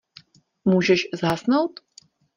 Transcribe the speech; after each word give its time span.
Můžeš 0.65 1.07
zhasnout? 1.13 1.79